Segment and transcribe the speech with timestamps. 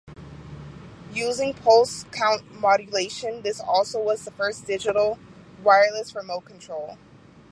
[1.13, 5.19] Using pulse-count modulation, this also was the first digital
[5.63, 6.97] wireless remote control.